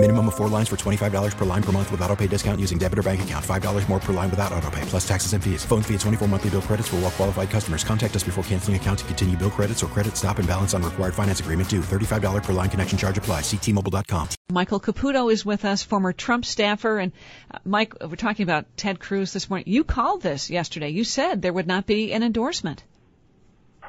[0.00, 2.78] Minimum of four lines for $25 per line per month with auto pay discount using
[2.78, 3.44] debit or bank account.
[3.44, 5.64] $5 more per line without auto pay, plus taxes and fees.
[5.64, 7.82] Phone fee at 24 monthly bill credits for all well qualified customers.
[7.82, 10.84] Contact us before canceling account to continue bill credits or credit stop and balance on
[10.84, 11.80] required finance agreement due.
[11.80, 13.40] $35 per line connection charge apply.
[13.40, 14.28] Ctmobile.com.
[14.52, 16.98] Michael Caputo is with us, former Trump staffer.
[16.98, 17.10] And
[17.52, 19.64] uh, Mike, we're talking about Ted Cruz this morning.
[19.66, 20.90] You called this yesterday.
[20.90, 22.84] You said there would not be an endorsement.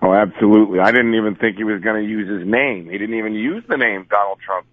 [0.00, 0.78] Oh, absolutely.
[0.78, 2.88] I didn't even think he was going to use his name.
[2.88, 4.68] He didn't even use the name Donald Trump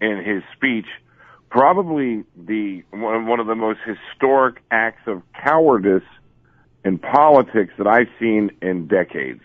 [0.00, 0.86] in his speech
[1.50, 6.04] probably the one of the most historic acts of cowardice
[6.84, 9.42] in politics that I've seen in decades.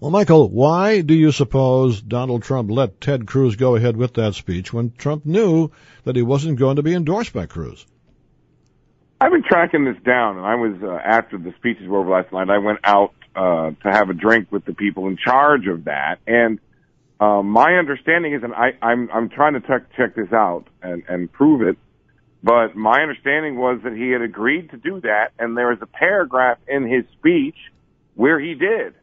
[0.00, 4.34] Well, Michael, why do you suppose Donald Trump let Ted Cruz go ahead with that
[4.34, 5.70] speech when Trump knew
[6.04, 7.86] that he wasn't going to be endorsed by Cruz?
[9.18, 12.32] I've been tracking this down, and I was uh, after the speeches were over last
[12.32, 12.50] night.
[12.50, 16.18] I went out uh, to have a drink with the people in charge of that,
[16.26, 16.58] and
[17.18, 21.02] um, my understanding is, and I, I'm I'm trying to check check this out and
[21.08, 21.78] and prove it,
[22.42, 25.86] but my understanding was that he had agreed to do that, and there was a
[25.86, 27.56] paragraph in his speech
[28.14, 28.94] where he did,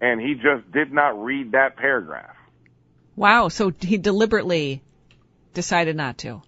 [0.00, 2.34] and he just did not read that paragraph.
[3.14, 3.48] Wow!
[3.48, 4.82] So he deliberately
[5.52, 6.42] decided not to.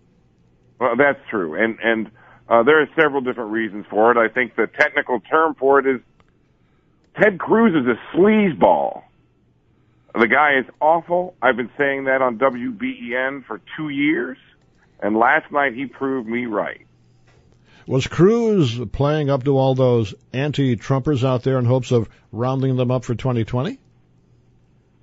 [0.80, 2.10] Well, that's true, and and
[2.48, 4.16] uh, there are several different reasons for it.
[4.16, 6.00] I think the technical term for it is
[7.20, 9.02] Ted Cruz is a sleazeball.
[10.18, 11.34] The guy is awful.
[11.42, 14.38] I've been saying that on WBEN for two years,
[14.98, 16.86] and last night he proved me right.
[17.86, 22.90] Was Cruz playing up to all those anti-Trumpers out there in hopes of rounding them
[22.90, 23.78] up for 2020?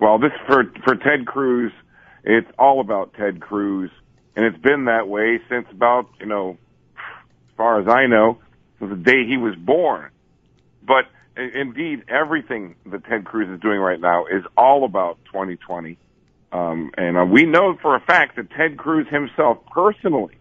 [0.00, 1.72] Well, this for for Ted Cruz,
[2.24, 3.92] it's all about Ted Cruz,
[4.34, 6.58] and it's been that way since about you know,
[6.96, 8.38] as far as I know,
[8.80, 10.10] since the day he was born.
[10.82, 11.04] But
[11.36, 15.98] indeed, everything that Ted Cruz is doing right now is all about 2020.
[16.52, 20.36] Um, and uh, we know for a fact that Ted Cruz himself personally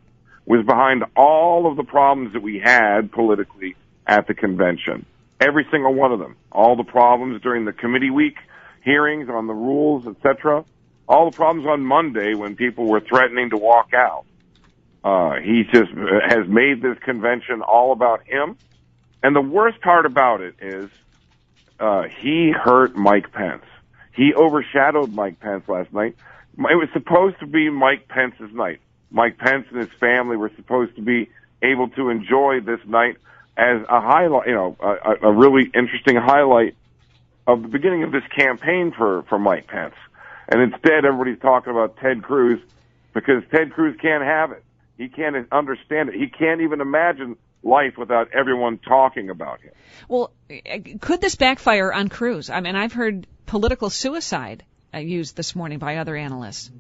[0.46, 5.06] was behind all of the problems that we had politically at the convention.
[5.40, 6.36] Every single one of them.
[6.52, 8.36] All the problems during the committee week
[8.84, 10.64] hearings on the rules, etc.
[11.08, 14.26] All the problems on Monday when people were threatening to walk out.
[15.04, 15.92] Uh, he just
[16.30, 18.58] has made this convention all about him
[19.24, 20.90] and the worst part about it is
[21.80, 23.64] uh, he hurt Mike Pence.
[24.14, 26.16] He overshadowed Mike Pence last night.
[26.58, 28.80] It was supposed to be Mike Pence's night.
[29.10, 31.30] Mike Pence and his family were supposed to be
[31.62, 33.18] able to enjoy this night
[33.58, 36.76] as a highlight, you know, a, a really interesting highlight
[37.48, 39.96] of the beginning of this campaign for, for Mike Pence.
[40.50, 42.60] And instead, everybody's talking about Ted Cruz
[43.14, 44.64] because Ted Cruz can't have it.
[44.98, 46.16] He can't understand it.
[46.16, 49.72] He can't even imagine life without everyone talking about him.
[50.08, 50.32] Well,
[51.00, 52.50] could this backfire on Cruz?
[52.50, 54.64] I mean, I've heard political suicide
[54.94, 56.72] uh, used this morning by other analysts.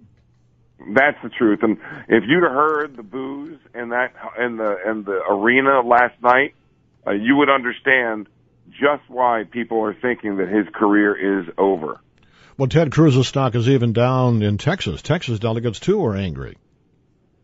[0.93, 1.59] That's the truth.
[1.63, 1.77] And
[2.09, 6.55] if you'd have heard the boos in that in the in the arena last night,
[7.07, 8.27] uh, you would understand
[8.69, 11.99] just why people are thinking that his career is over.
[12.57, 15.01] Well, Ted Cruz's stock is even down in Texas.
[15.01, 16.57] Texas delegates too are angry.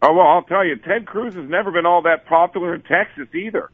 [0.02, 3.28] Oh, well, I'll tell you, Ted Cruz has never been all that popular in Texas
[3.34, 3.70] either.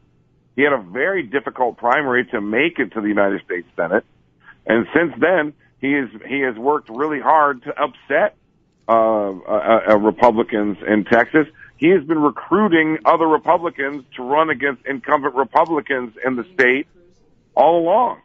[0.56, 4.04] He had a very difficult primary to make it to the United States Senate.
[4.66, 8.36] And since then, he has, he has worked really hard to upset,
[8.88, 11.46] uh, uh, uh, Republicans in Texas.
[11.76, 16.88] He has been recruiting other Republicans to run against incumbent Republicans in the state
[17.54, 18.22] all along.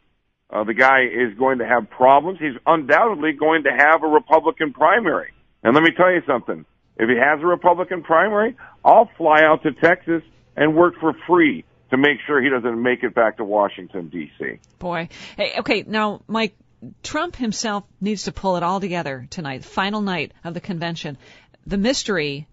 [0.50, 2.40] Uh, the guy is going to have problems.
[2.40, 5.32] He's undoubtedly going to have a Republican primary.
[5.64, 6.66] And let me tell you something.
[6.98, 10.24] If he has a Republican primary, I'll fly out to Texas
[10.56, 14.60] and work for free to make sure he doesn't make it back to Washington D.C.
[14.80, 16.56] Boy, hey, okay, now Mike,
[17.04, 21.18] Trump himself needs to pull it all together tonight, final night of the convention.
[21.66, 22.48] The mystery,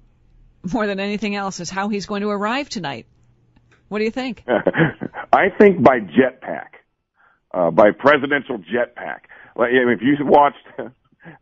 [0.73, 3.07] more than anything else, is how he's going to arrive tonight.
[3.89, 4.45] What do you think?
[5.33, 6.69] I think by jetpack,
[7.55, 9.21] uh, by presidential jetpack.
[9.57, 10.93] Like, if you watched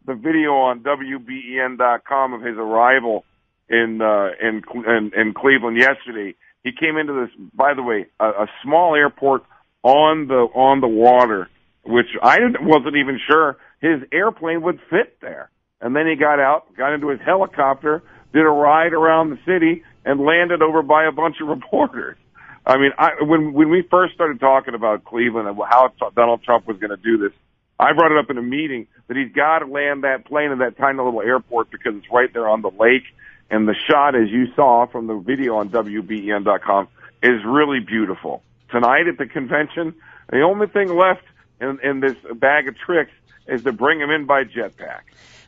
[0.07, 3.25] the video on WBEN.com of his arrival
[3.69, 6.35] in uh, in, in in Cleveland yesterday.
[6.63, 9.45] He came into this, by the way, a, a small airport
[9.83, 11.49] on the on the water,
[11.85, 15.51] which I wasn't even sure his airplane would fit there.
[15.81, 18.03] And then he got out, got into his helicopter,
[18.33, 22.17] did a ride around the city, and landed over by a bunch of reporters.
[22.65, 26.67] I mean, I, when when we first started talking about Cleveland and how Donald Trump
[26.67, 27.33] was going to do this,
[27.79, 30.59] I brought it up in a meeting that he's got to land that plane in
[30.59, 33.05] that tiny little airport because it's right there on the lake.
[33.51, 36.89] And the shot, as you saw from the video on WBEN.com,
[37.23, 38.43] is really beautiful.
[38.71, 39.95] Tonight at the convention,
[40.31, 41.23] the only thing left
[41.61, 43.13] in, in this bag of tricks
[43.47, 45.03] is to bring him in by jetpack.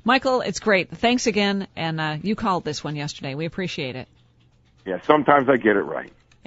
[0.05, 0.91] Michael, it's great.
[0.91, 3.35] Thanks again, and uh, you called this one yesterday.
[3.35, 4.09] We appreciate it.
[4.87, 6.13] Yeah, sometimes I get it right.